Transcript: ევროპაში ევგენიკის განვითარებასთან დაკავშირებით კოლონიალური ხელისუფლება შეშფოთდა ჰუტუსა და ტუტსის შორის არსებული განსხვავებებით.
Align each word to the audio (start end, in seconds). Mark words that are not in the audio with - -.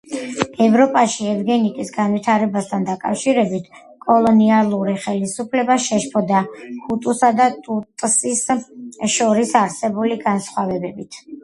ევროპაში 0.67 1.27
ევგენიკის 1.33 1.91
განვითარებასთან 1.97 2.87
დაკავშირებით 2.87 3.69
კოლონიალური 4.07 4.97
ხელისუფლება 5.05 5.77
შეშფოთდა 5.89 6.41
ჰუტუსა 6.89 7.31
და 7.43 7.49
ტუტსის 7.71 8.45
შორის 9.19 9.57
არსებული 9.65 10.21
განსხვავებებით. 10.29 11.25